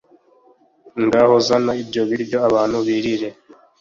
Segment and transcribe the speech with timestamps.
[1.05, 3.29] ngaho zana ibyo biryo abantu birire!